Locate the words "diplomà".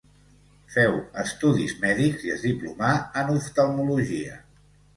2.47-2.91